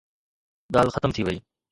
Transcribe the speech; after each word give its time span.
ڳالهه 0.73 0.91
ختم 0.95 1.09
ٿي 1.15 1.21
وئي. 1.25 1.37